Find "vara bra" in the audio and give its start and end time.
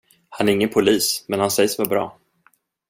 1.79-2.17